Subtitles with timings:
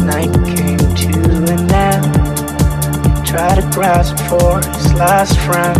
[0.00, 1.18] Night came to
[1.52, 2.14] an end,
[3.26, 5.76] tried to grasp for his last friend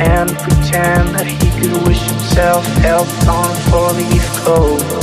[0.00, 4.97] and pretend that he could wish himself health on a four-leaf clover.